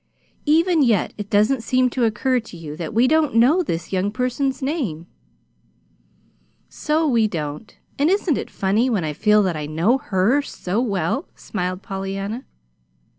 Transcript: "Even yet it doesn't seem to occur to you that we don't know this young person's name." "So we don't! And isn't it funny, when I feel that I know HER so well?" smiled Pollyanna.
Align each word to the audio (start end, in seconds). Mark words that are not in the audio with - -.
"Even 0.47 0.81
yet 0.81 1.13
it 1.19 1.29
doesn't 1.29 1.61
seem 1.63 1.87
to 1.91 2.05
occur 2.05 2.39
to 2.39 2.57
you 2.57 2.75
that 2.75 2.91
we 2.91 3.07
don't 3.07 3.35
know 3.35 3.61
this 3.61 3.93
young 3.93 4.11
person's 4.11 4.59
name." 4.59 5.05
"So 6.69 7.07
we 7.07 7.27
don't! 7.27 7.77
And 7.99 8.09
isn't 8.09 8.35
it 8.39 8.49
funny, 8.49 8.89
when 8.89 9.03
I 9.03 9.13
feel 9.13 9.43
that 9.43 9.55
I 9.55 9.67
know 9.67 9.99
HER 9.99 10.41
so 10.41 10.81
well?" 10.81 11.27
smiled 11.35 11.83
Pollyanna. 11.83 12.45